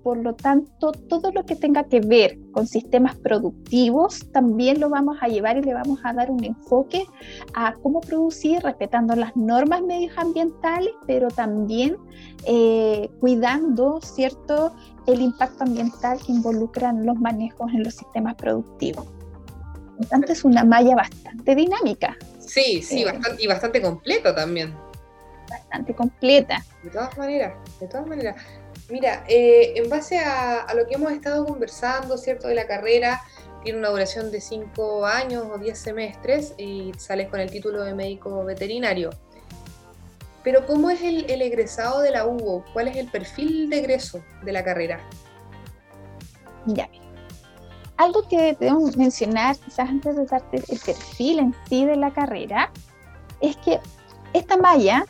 Por 0.06 0.18
lo 0.18 0.36
tanto, 0.36 0.92
todo 0.92 1.32
lo 1.32 1.44
que 1.44 1.56
tenga 1.56 1.82
que 1.82 1.98
ver 1.98 2.38
con 2.52 2.68
sistemas 2.68 3.16
productivos 3.16 4.30
también 4.30 4.78
lo 4.78 4.88
vamos 4.88 5.18
a 5.20 5.26
llevar 5.26 5.56
y 5.56 5.62
le 5.62 5.74
vamos 5.74 5.98
a 6.04 6.12
dar 6.12 6.30
un 6.30 6.44
enfoque 6.44 7.02
a 7.54 7.74
cómo 7.82 8.00
producir 8.00 8.62
respetando 8.62 9.16
las 9.16 9.34
normas 9.34 9.82
medioambientales, 9.82 10.92
pero 11.08 11.26
también 11.26 11.96
eh, 12.44 13.10
cuidando, 13.18 13.98
¿cierto?, 14.00 14.76
el 15.08 15.22
impacto 15.22 15.64
ambiental 15.64 16.20
que 16.24 16.30
involucran 16.30 17.04
los 17.04 17.16
manejos 17.16 17.72
en 17.74 17.82
los 17.82 17.94
sistemas 17.94 18.36
productivos. 18.36 19.04
Por 19.06 20.04
lo 20.04 20.08
tanto, 20.08 20.30
es 20.30 20.44
una 20.44 20.62
malla 20.62 20.94
bastante 20.94 21.56
dinámica. 21.56 22.16
Sí, 22.38 22.80
sí, 22.80 23.02
eh, 23.02 23.06
bastante, 23.06 23.42
y 23.42 23.48
bastante 23.48 23.82
completo 23.82 24.32
también. 24.32 24.72
Bastante 25.50 25.96
completa. 25.96 26.64
De 26.84 26.90
todas 26.90 27.18
maneras, 27.18 27.54
de 27.80 27.88
todas 27.88 28.06
maneras. 28.06 28.36
Mira, 28.88 29.24
eh, 29.28 29.74
en 29.76 29.88
base 29.90 30.18
a, 30.18 30.72
lo 30.74 30.86
que 30.86 30.94
hemos 30.94 31.12
estado 31.12 31.44
conversando, 31.44 32.16
¿cierto? 32.16 32.46
De 32.48 32.54
la 32.54 32.66
carrera, 32.66 33.22
tiene 33.64 33.80
una 33.80 33.88
duración 33.88 34.30
de 34.30 34.40
5 34.40 35.06
años 35.06 35.44
o 35.52 35.58
10 35.58 35.76
semestres 35.76 36.54
y 36.56 36.92
sales 36.96 37.28
con 37.28 37.40
el 37.40 37.50
título 37.50 37.82
de 37.82 37.94
médico 37.94 38.44
veterinario. 38.44 39.10
Pero 40.44 40.64
¿cómo 40.66 40.90
es 40.90 41.02
el, 41.02 41.28
egresado 41.42 42.00
de 42.00 42.12
la 42.12 42.26
UBO? 42.26 42.64
¿Cuál 42.72 42.86
es 42.86 42.96
el 42.96 43.10
perfil 43.10 43.68
de 43.68 43.80
egreso 43.80 44.22
de 44.44 44.52
la 44.52 44.62
carrera? 44.62 45.00
Ya, 46.66 46.88
algo 47.96 48.28
que 48.28 48.54
debemos 48.58 48.96
mencionar, 48.96 49.56
quizás 49.56 49.88
antes 49.88 50.16
de 50.16 50.26
darte 50.26 50.62
el 50.68 50.78
perfil 50.78 51.38
en 51.38 51.54
sí 51.68 51.84
de 51.84 51.96
la 51.96 52.12
carrera, 52.12 52.70
es 53.40 53.56
que 53.56 53.80
esta 54.32 54.56
malla 54.56 55.06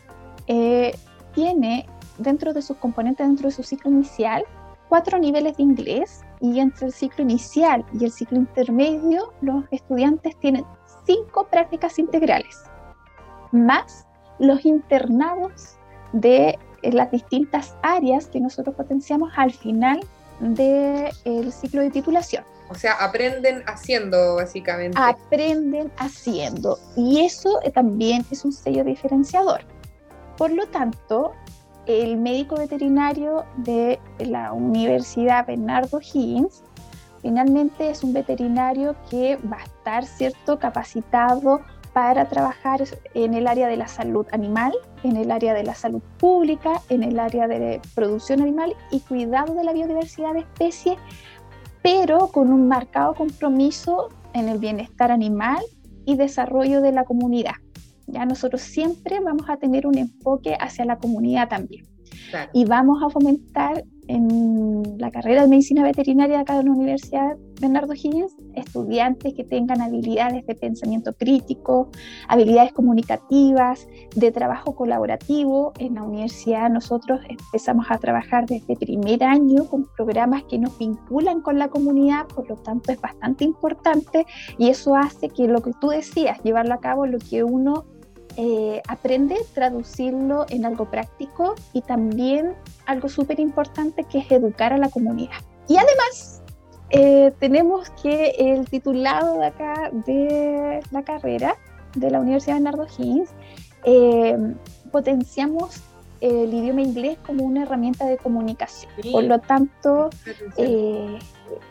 eh, 0.46 0.96
tiene 1.34 1.86
dentro 2.18 2.52
de 2.52 2.62
sus 2.62 2.76
componentes, 2.76 3.26
dentro 3.26 3.48
de 3.48 3.54
su 3.54 3.62
ciclo 3.62 3.90
inicial, 3.90 4.44
cuatro 4.88 5.18
niveles 5.18 5.56
de 5.56 5.62
inglés 5.62 6.22
y 6.40 6.60
entre 6.60 6.86
el 6.86 6.92
ciclo 6.92 7.22
inicial 7.22 7.84
y 7.98 8.04
el 8.04 8.12
ciclo 8.12 8.38
intermedio 8.38 9.32
los 9.40 9.64
estudiantes 9.70 10.36
tienen 10.38 10.64
cinco 11.04 11.46
prácticas 11.48 11.98
integrales, 11.98 12.64
más 13.52 14.06
los 14.38 14.64
internados 14.64 15.76
de 16.12 16.58
las 16.82 17.10
distintas 17.10 17.74
áreas 17.82 18.26
que 18.26 18.40
nosotros 18.40 18.74
potenciamos 18.76 19.32
al 19.36 19.52
final 19.52 20.00
del 20.40 21.52
ciclo 21.52 21.82
de 21.82 21.90
titulación. 21.90 22.44
O 22.68 22.74
sea, 22.74 22.94
aprenden 22.94 23.62
haciendo, 23.66 24.36
básicamente. 24.36 24.98
Aprenden 25.00 25.92
haciendo. 25.98 26.78
Y 26.96 27.24
eso 27.24 27.60
también 27.72 28.26
es 28.30 28.44
un 28.44 28.52
sello 28.52 28.82
diferenciador. 28.84 29.60
Por 30.36 30.50
lo 30.50 30.66
tanto, 30.66 31.32
el 31.86 32.16
médico 32.16 32.56
veterinario 32.56 33.44
de 33.58 33.98
la 34.18 34.52
Universidad 34.52 35.46
Bernardo 35.46 36.00
Higgins 36.00 36.62
finalmente 37.22 37.90
es 37.90 38.04
un 38.04 38.12
veterinario 38.12 38.96
que 39.10 39.36
va 39.36 39.58
a 39.58 39.64
estar 39.64 40.04
cierto 40.04 40.58
capacitado 40.58 41.60
para 41.92 42.28
trabajar 42.28 42.84
en 43.14 43.34
el 43.34 43.46
área 43.46 43.68
de 43.68 43.76
la 43.76 43.88
salud 43.88 44.26
animal, 44.30 44.74
en 45.02 45.16
el 45.16 45.30
área 45.30 45.54
de 45.54 45.62
la 45.64 45.74
salud 45.74 46.02
pública, 46.18 46.82
en 46.90 47.02
el 47.02 47.18
área 47.18 47.48
de 47.48 47.80
producción 47.94 48.42
animal 48.42 48.76
y 48.90 49.00
cuidado 49.00 49.54
de 49.54 49.64
la 49.64 49.72
biodiversidad 49.72 50.34
de 50.34 50.40
especies, 50.40 50.98
pero 51.82 52.28
con 52.28 52.52
un 52.52 52.68
marcado 52.68 53.14
compromiso 53.14 54.10
en 54.34 54.48
el 54.48 54.58
bienestar 54.58 55.10
animal 55.10 55.64
y 56.04 56.16
desarrollo 56.16 56.82
de 56.82 56.92
la 56.92 57.04
comunidad. 57.04 57.54
Ya 58.06 58.24
nosotros 58.24 58.62
siempre 58.62 59.20
vamos 59.20 59.48
a 59.48 59.56
tener 59.56 59.86
un 59.86 59.98
enfoque 59.98 60.56
hacia 60.58 60.84
la 60.84 60.98
comunidad 60.98 61.48
también. 61.48 61.84
Y 62.52 62.64
vamos 62.64 63.02
a 63.02 63.10
fomentar 63.10 63.84
en 64.08 64.98
la 64.98 65.10
carrera 65.10 65.42
de 65.42 65.48
medicina 65.48 65.82
veterinaria 65.82 66.36
de 66.36 66.42
acá 66.42 66.56
de 66.56 66.64
la 66.64 66.70
Universidad 66.70 67.36
Bernardo 67.60 67.94
Higgins 67.94 68.36
estudiantes 68.54 69.34
que 69.34 69.44
tengan 69.44 69.80
habilidades 69.80 70.46
de 70.46 70.54
pensamiento 70.54 71.12
crítico, 71.14 71.90
habilidades 72.28 72.72
comunicativas, 72.72 73.86
de 74.14 74.30
trabajo 74.30 74.74
colaborativo. 74.74 75.72
En 75.78 75.94
la 75.94 76.02
universidad 76.02 76.70
nosotros 76.70 77.20
empezamos 77.28 77.86
a 77.90 77.98
trabajar 77.98 78.46
desde 78.46 78.76
primer 78.76 79.24
año 79.24 79.64
con 79.66 79.86
programas 79.96 80.44
que 80.44 80.58
nos 80.58 80.78
vinculan 80.78 81.40
con 81.40 81.58
la 81.58 81.68
comunidad, 81.68 82.26
por 82.28 82.48
lo 82.48 82.56
tanto 82.56 82.92
es 82.92 83.00
bastante 83.00 83.44
importante 83.44 84.26
y 84.58 84.68
eso 84.68 84.94
hace 84.94 85.28
que 85.28 85.48
lo 85.48 85.60
que 85.62 85.72
tú 85.80 85.88
decías, 85.88 86.38
llevarlo 86.42 86.74
a 86.74 86.80
cabo, 86.80 87.06
lo 87.06 87.18
que 87.18 87.42
uno 87.42 87.84
eh, 88.36 88.82
aprende 88.88 89.36
traducirlo 89.54 90.46
en 90.48 90.64
algo 90.64 90.90
práctico 90.90 91.54
y 91.72 91.80
también 91.82 92.54
algo 92.86 93.08
súper 93.08 93.40
importante 93.40 94.04
que 94.04 94.18
es 94.18 94.30
educar 94.30 94.72
a 94.72 94.78
la 94.78 94.88
comunidad. 94.88 95.38
Y 95.68 95.76
además, 95.76 96.42
eh, 96.90 97.32
tenemos 97.40 97.90
que 98.02 98.34
el 98.38 98.68
titulado 98.68 99.38
de 99.38 99.46
acá 99.46 99.90
de 100.06 100.80
la 100.90 101.02
carrera 101.02 101.56
de 101.94 102.10
la 102.10 102.20
Universidad 102.20 102.56
de 102.56 102.62
Bernardo 102.62 102.86
Higgins, 102.98 103.30
eh, 103.84 104.36
potenciamos 104.92 105.82
el 106.20 106.52
idioma 106.52 106.82
inglés 106.82 107.18
como 107.26 107.44
una 107.44 107.62
herramienta 107.62 108.06
de 108.06 108.16
comunicación. 108.16 108.90
Por 109.12 109.24
lo 109.24 109.38
tanto, 109.40 110.10
eh, 110.56 111.18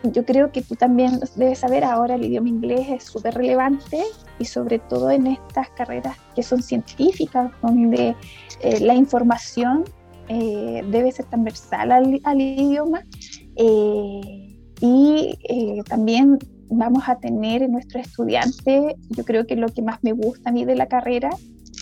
yo 0.03 0.25
creo 0.25 0.51
que 0.51 0.61
tú 0.61 0.75
también 0.75 1.19
debes 1.35 1.59
saber 1.59 1.83
ahora 1.83 2.15
el 2.15 2.25
idioma 2.25 2.49
inglés 2.49 2.87
es 2.89 3.03
súper 3.03 3.35
relevante 3.35 4.03
y 4.39 4.45
sobre 4.45 4.79
todo 4.79 5.11
en 5.11 5.27
estas 5.27 5.69
carreras 5.69 6.17
que 6.35 6.43
son 6.43 6.61
científicas, 6.61 7.51
donde 7.61 8.15
eh, 8.61 8.79
la 8.79 8.95
información 8.95 9.83
eh, 10.27 10.83
debe 10.89 11.11
ser 11.11 11.25
transversal 11.25 11.91
al, 11.91 12.21
al 12.23 12.41
idioma 12.41 13.03
y 14.81 15.83
también 15.87 16.37
vamos 16.69 17.03
a 17.07 17.15
tener 17.15 17.63
en 17.63 17.71
nuestro 17.71 17.99
estudiante, 17.99 18.95
yo 19.09 19.23
creo 19.23 19.45
que 19.45 19.55
lo 19.55 19.67
que 19.69 19.81
más 19.81 20.03
me 20.03 20.11
gusta 20.11 20.49
a 20.49 20.53
mí 20.53 20.65
de 20.65 20.75
la 20.75 20.87
carrera 20.87 21.29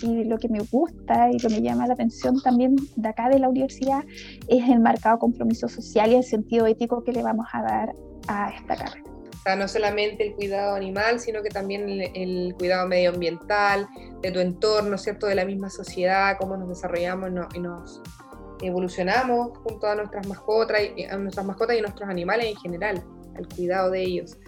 y 0.04 0.24
lo 0.24 0.38
que 0.38 0.48
me 0.48 0.60
gusta 0.60 1.30
y 1.30 1.38
lo 1.38 1.48
que 1.48 1.56
me 1.56 1.62
llama 1.62 1.86
la 1.86 1.94
atención 1.94 2.40
también 2.42 2.76
de 2.96 3.08
acá 3.08 3.28
de 3.28 3.38
la 3.38 3.48
universidad 3.48 4.04
es 4.48 4.68
el 4.68 4.80
marcado 4.80 5.18
compromiso 5.18 5.68
social 5.68 6.12
y 6.12 6.16
el 6.16 6.24
sentido 6.24 6.66
ético 6.66 7.02
que 7.02 7.12
le 7.12 7.22
vamos 7.22 7.46
a 7.52 7.62
dar 7.62 7.94
a 8.28 8.50
esta 8.50 8.76
carrera. 8.76 9.04
O 9.04 9.42
sea, 9.44 9.56
no 9.56 9.68
solamente 9.68 10.26
el 10.26 10.34
cuidado 10.34 10.74
animal, 10.74 11.20
sino 11.20 11.42
que 11.42 11.50
también 11.50 11.88
el, 11.88 12.54
cuidado 12.58 12.86
medioambiental, 12.88 13.86
de 14.22 14.30
tu 14.30 14.40
entorno, 14.40 14.96
¿cierto? 14.96 15.26
De 15.26 15.34
la 15.34 15.44
misma 15.44 15.68
sociedad, 15.68 16.36
cómo 16.38 16.56
nos 16.56 16.68
desarrollamos 16.68 17.30
y 17.54 17.60
nos 17.60 18.00
evolucionamos 18.62 19.58
junto 19.58 19.86
a 19.86 19.96
nuestras 19.96 20.26
mascotas, 20.26 20.80
y, 20.96 21.04
a 21.04 21.18
nuestras 21.18 21.44
mascotas 21.44 21.76
y 21.76 21.80
a 21.80 21.82
nuestros 21.82 22.08
animales 22.08 22.46
en 22.46 22.56
general, 22.56 23.04
al 23.36 23.48
cuidado 23.48 23.90
de 23.90 24.02
ellos. 24.02 24.38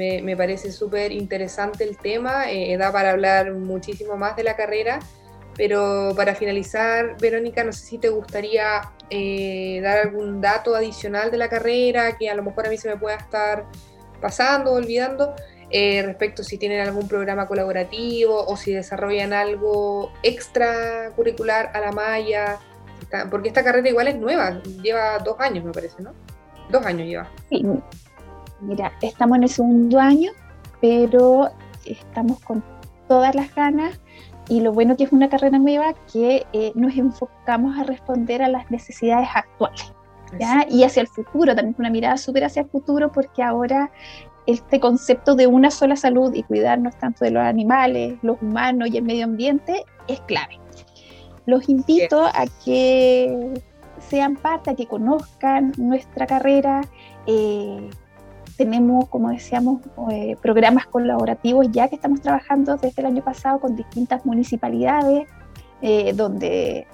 Me, 0.00 0.34
parece 0.34 0.72
súper 0.72 1.12
interesante 1.12 1.84
el 1.84 1.98
tema, 1.98 2.50
eh, 2.50 2.74
da 2.78 2.90
para 2.90 3.10
hablar 3.10 3.52
muchísimo 3.52 4.16
más 4.16 4.34
de 4.34 4.44
la 4.44 4.56
carrera, 4.56 4.98
Pero 5.56 6.14
para 6.16 6.34
finalizar, 6.34 7.18
Verónica, 7.20 7.64
no 7.64 7.72
sé 7.72 7.84
si 7.84 7.98
te 7.98 8.08
gustaría 8.08 8.92
eh, 9.10 9.80
dar 9.82 9.98
algún 9.98 10.40
dato 10.40 10.74
adicional 10.74 11.30
de 11.30 11.36
la 11.36 11.50
carrera 11.50 12.16
que 12.16 12.30
a 12.30 12.34
lo 12.34 12.42
mejor 12.42 12.66
a 12.66 12.70
mí 12.70 12.78
se 12.78 12.88
me 12.88 12.96
pueda 12.96 13.16
estar 13.16 13.66
pasando 14.22 14.72
olvidando. 14.72 15.34
Eh, 15.72 16.02
respecto 16.02 16.42
si 16.42 16.56
tienen 16.56 16.80
algún 16.80 17.06
programa 17.06 17.46
colaborativo 17.46 18.44
o 18.44 18.56
si 18.56 18.72
desarrollan 18.72 19.32
algo 19.32 20.12
extracurricular 20.22 21.70
a 21.74 21.80
la 21.80 21.92
malla, 21.92 22.58
porque 23.30 23.48
esta 23.48 23.62
carrera 23.62 23.88
igual 23.88 24.08
es 24.08 24.16
nueva, 24.16 24.62
lleva 24.82 25.18
dos 25.18 25.38
años 25.40 25.64
me 25.64 25.72
parece, 25.72 26.02
¿no? 26.02 26.12
Dos 26.70 26.84
años 26.86 27.06
lleva. 27.06 27.30
Sí, 27.50 27.64
mira, 28.60 28.92
estamos 29.02 29.38
en 29.38 29.42
el 29.44 29.48
segundo 29.48 29.98
año, 29.98 30.32
pero 30.80 31.50
estamos 31.84 32.40
con 32.40 32.62
todas 33.08 33.34
las 33.34 33.54
ganas 33.54 34.00
y 34.48 34.60
lo 34.60 34.72
bueno 34.72 34.96
que 34.96 35.04
es 35.04 35.12
una 35.12 35.28
carrera 35.28 35.58
nueva 35.58 35.94
que 36.12 36.46
eh, 36.52 36.72
nos 36.74 36.96
enfocamos 36.96 37.78
a 37.78 37.84
responder 37.84 38.42
a 38.42 38.48
las 38.48 38.70
necesidades 38.70 39.28
actuales. 39.34 39.92
¿ya? 40.38 40.66
Y 40.68 40.84
hacia 40.84 41.02
el 41.02 41.08
futuro, 41.08 41.54
también 41.54 41.76
una 41.78 41.90
mirada 41.90 42.16
súper 42.16 42.44
hacia 42.44 42.62
el 42.62 42.68
futuro, 42.68 43.10
porque 43.12 43.42
ahora 43.42 43.90
este 44.46 44.80
concepto 44.80 45.34
de 45.34 45.46
una 45.46 45.70
sola 45.70 45.96
salud 45.96 46.34
y 46.34 46.42
cuidarnos 46.42 46.96
tanto 46.98 47.24
de 47.24 47.30
los 47.30 47.42
animales, 47.42 48.18
los 48.22 48.40
humanos 48.42 48.88
y 48.90 48.96
el 48.96 49.04
medio 49.04 49.24
ambiente 49.24 49.84
es 50.08 50.20
clave. 50.22 50.58
Los 51.46 51.68
invito 51.68 52.24
a 52.24 52.46
que 52.64 53.62
sean 53.98 54.36
parte, 54.36 54.70
a 54.70 54.74
que 54.74 54.86
conozcan 54.86 55.72
nuestra 55.78 56.26
carrera. 56.26 56.80
Eh, 57.26 57.90
tenemos, 58.60 59.08
como 59.08 59.30
decíamos, 59.30 59.80
eh, 60.12 60.36
programas 60.42 60.86
colaborativos 60.86 61.66
ya 61.72 61.88
que 61.88 61.94
estamos 61.94 62.20
trabajando 62.20 62.76
desde 62.76 63.00
el 63.00 63.06
año 63.06 63.24
pasado 63.24 63.58
con 63.58 63.74
distintas 63.74 64.26
municipalidades, 64.26 65.26
eh, 65.80 66.12
donde, 66.12 66.86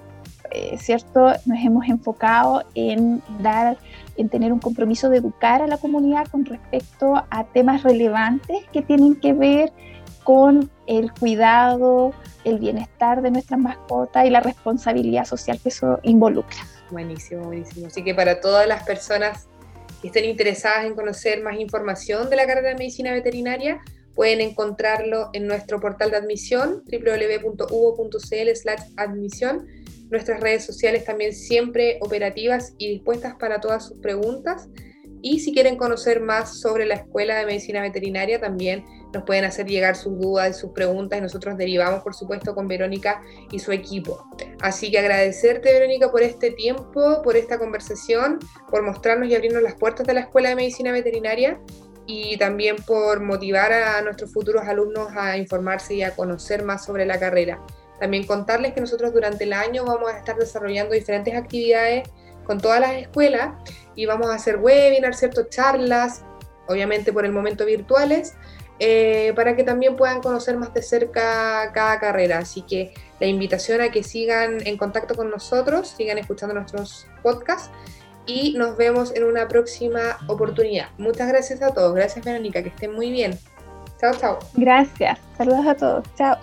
¿cierto?, 0.78 1.32
nos 1.44 1.58
hemos 1.58 1.88
enfocado 1.88 2.62
en 2.76 3.20
dar 3.40 3.76
en 4.16 4.28
tener 4.28 4.52
un 4.52 4.60
compromiso 4.60 5.10
de 5.10 5.18
educar 5.18 5.60
a 5.60 5.66
la 5.66 5.76
comunidad 5.76 6.28
con 6.28 6.44
respecto 6.44 7.14
a 7.30 7.44
temas 7.44 7.82
relevantes 7.82 8.64
que 8.72 8.80
tienen 8.80 9.16
que 9.16 9.32
ver 9.32 9.72
con 10.22 10.70
el 10.86 11.12
cuidado, 11.12 12.12
el 12.44 12.60
bienestar 12.60 13.22
de 13.22 13.32
nuestras 13.32 13.58
mascotas 13.58 14.24
y 14.24 14.30
la 14.30 14.40
responsabilidad 14.40 15.24
social 15.24 15.58
que 15.60 15.70
eso 15.70 15.98
involucra. 16.04 16.58
Buenísimo, 16.90 17.44
buenísimo. 17.44 17.88
Así 17.88 18.04
que 18.04 18.14
para 18.14 18.40
todas 18.40 18.66
las 18.68 18.84
personas 18.84 19.48
que 20.00 20.08
estén 20.08 20.24
interesadas 20.24 20.86
en 20.86 20.94
conocer 20.94 21.42
más 21.42 21.58
información 21.58 22.30
de 22.30 22.36
la 22.36 22.46
carrera 22.46 22.70
de 22.70 22.76
medicina 22.76 23.12
veterinaria, 23.12 23.82
pueden 24.14 24.40
encontrarlo 24.40 25.28
en 25.32 25.46
nuestro 25.46 25.80
portal 25.80 26.10
de 26.10 26.16
admisión 26.16 26.82
www.uvo.cl/admisión 26.90 29.66
nuestras 30.10 30.40
redes 30.40 30.64
sociales 30.64 31.04
también 31.04 31.34
siempre 31.34 31.98
operativas 32.00 32.74
y 32.78 32.88
dispuestas 32.88 33.34
para 33.34 33.60
todas 33.60 33.86
sus 33.86 33.98
preguntas. 33.98 34.68
Y 35.22 35.40
si 35.40 35.52
quieren 35.52 35.76
conocer 35.76 36.20
más 36.20 36.60
sobre 36.60 36.86
la 36.86 36.94
Escuela 36.94 37.38
de 37.38 37.46
Medicina 37.46 37.80
Veterinaria, 37.80 38.40
también 38.40 38.84
nos 39.12 39.24
pueden 39.24 39.44
hacer 39.44 39.66
llegar 39.66 39.96
sus 39.96 40.18
dudas 40.18 40.50
y 40.50 40.60
sus 40.60 40.72
preguntas 40.72 41.18
y 41.18 41.22
nosotros 41.22 41.56
derivamos, 41.56 42.02
por 42.02 42.14
supuesto, 42.14 42.54
con 42.54 42.68
Verónica 42.68 43.22
y 43.50 43.58
su 43.58 43.72
equipo. 43.72 44.28
Así 44.60 44.90
que 44.90 44.98
agradecerte, 44.98 45.72
Verónica, 45.72 46.10
por 46.10 46.22
este 46.22 46.50
tiempo, 46.50 47.22
por 47.22 47.36
esta 47.36 47.58
conversación, 47.58 48.38
por 48.70 48.82
mostrarnos 48.82 49.28
y 49.28 49.34
abrirnos 49.34 49.62
las 49.62 49.74
puertas 49.74 50.06
de 50.06 50.14
la 50.14 50.20
Escuela 50.20 50.50
de 50.50 50.56
Medicina 50.56 50.92
Veterinaria 50.92 51.58
y 52.06 52.36
también 52.36 52.76
por 52.86 53.20
motivar 53.20 53.72
a 53.72 54.00
nuestros 54.02 54.32
futuros 54.32 54.62
alumnos 54.66 55.08
a 55.16 55.36
informarse 55.36 55.94
y 55.94 56.02
a 56.02 56.14
conocer 56.14 56.62
más 56.62 56.84
sobre 56.84 57.04
la 57.04 57.18
carrera. 57.18 57.60
También 57.98 58.26
contarles 58.26 58.74
que 58.74 58.80
nosotros 58.80 59.12
durante 59.12 59.44
el 59.44 59.52
año 59.52 59.84
vamos 59.84 60.10
a 60.10 60.18
estar 60.18 60.36
desarrollando 60.36 60.94
diferentes 60.94 61.34
actividades 61.34 62.08
con 62.46 62.60
todas 62.60 62.80
las 62.80 62.92
escuelas 62.92 63.54
y 63.94 64.06
vamos 64.06 64.28
a 64.30 64.34
hacer 64.34 64.56
webinars, 64.56 65.18
ciertas 65.18 65.48
charlas, 65.50 66.24
obviamente 66.68 67.12
por 67.12 67.24
el 67.24 67.32
momento 67.32 67.64
virtuales, 67.64 68.34
eh, 68.78 69.32
para 69.34 69.56
que 69.56 69.64
también 69.64 69.96
puedan 69.96 70.20
conocer 70.20 70.56
más 70.56 70.72
de 70.74 70.82
cerca 70.82 71.72
cada 71.72 71.98
carrera. 71.98 72.38
Así 72.38 72.62
que 72.62 72.92
la 73.20 73.26
invitación 73.26 73.80
a 73.80 73.90
que 73.90 74.02
sigan 74.02 74.66
en 74.66 74.76
contacto 74.76 75.14
con 75.14 75.30
nosotros, 75.30 75.88
sigan 75.96 76.18
escuchando 76.18 76.54
nuestros 76.54 77.06
podcasts 77.22 77.70
y 78.26 78.54
nos 78.54 78.76
vemos 78.76 79.14
en 79.14 79.24
una 79.24 79.48
próxima 79.48 80.18
oportunidad. 80.26 80.88
Muchas 80.98 81.28
gracias 81.28 81.62
a 81.62 81.72
todos. 81.72 81.94
Gracias 81.94 82.24
Verónica, 82.24 82.62
que 82.62 82.68
estén 82.68 82.92
muy 82.92 83.10
bien. 83.10 83.38
Chao, 84.00 84.12
chao. 84.14 84.38
Gracias. 84.54 85.18
Saludos 85.38 85.66
a 85.66 85.74
todos. 85.74 86.04
Chao. 86.16 86.36